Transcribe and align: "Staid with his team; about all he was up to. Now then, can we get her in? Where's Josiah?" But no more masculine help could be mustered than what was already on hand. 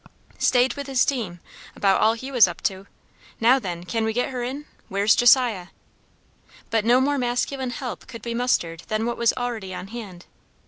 "Staid 0.39 0.73
with 0.73 0.87
his 0.87 1.05
team; 1.05 1.39
about 1.75 2.01
all 2.01 2.13
he 2.13 2.31
was 2.31 2.47
up 2.47 2.59
to. 2.63 2.87
Now 3.39 3.59
then, 3.59 3.83
can 3.83 4.03
we 4.03 4.13
get 4.13 4.29
her 4.31 4.41
in? 4.41 4.65
Where's 4.89 5.15
Josiah?" 5.15 5.67
But 6.71 6.85
no 6.85 6.99
more 6.99 7.19
masculine 7.19 7.69
help 7.69 8.07
could 8.07 8.23
be 8.23 8.33
mustered 8.33 8.79
than 8.87 9.05
what 9.05 9.15
was 9.17 9.31
already 9.33 9.75
on 9.75 9.89
hand. 9.89 10.25